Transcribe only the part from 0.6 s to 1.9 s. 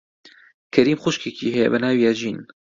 کەریم خوشکێکی هەیە بە